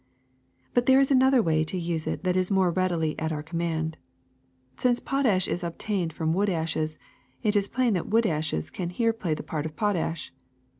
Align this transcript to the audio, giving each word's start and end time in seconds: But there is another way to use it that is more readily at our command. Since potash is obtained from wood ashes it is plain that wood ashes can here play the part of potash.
But 0.73 0.87
there 0.87 0.99
is 0.99 1.11
another 1.11 1.43
way 1.43 1.63
to 1.63 1.77
use 1.77 2.07
it 2.07 2.23
that 2.23 2.35
is 2.35 2.49
more 2.49 2.71
readily 2.71 3.13
at 3.19 3.31
our 3.31 3.43
command. 3.43 3.97
Since 4.75 4.99
potash 4.99 5.47
is 5.47 5.63
obtained 5.63 6.11
from 6.11 6.33
wood 6.33 6.49
ashes 6.49 6.97
it 7.43 7.55
is 7.55 7.67
plain 7.69 7.93
that 7.93 8.09
wood 8.09 8.25
ashes 8.25 8.71
can 8.71 8.89
here 8.89 9.13
play 9.13 9.35
the 9.35 9.43
part 9.43 9.67
of 9.67 9.75
potash. 9.75 10.33